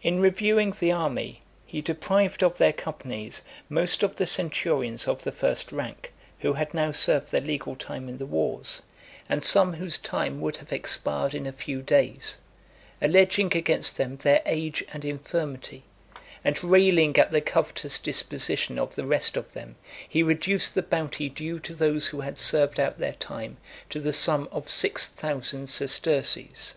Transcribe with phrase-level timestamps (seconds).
[0.00, 5.30] In reviewing the army, he deprived of their companies most of the centurions of the
[5.32, 8.80] first rank, who had now served their legal time in the wars,
[9.28, 12.38] and some whose time would have expired in a few days;
[13.02, 15.82] alleging against them their age and infirmity;
[16.42, 19.76] and railing at the covetous disposition (282) of the rest of them,
[20.08, 23.58] he reduced the bounty due to those who had served out their time
[23.90, 26.76] to the sum of six thousand sesterces.